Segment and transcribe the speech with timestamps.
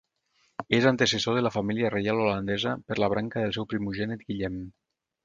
[0.77, 4.57] És antecessor de la família reial holandesa per la branca del seu primogènit Guillem.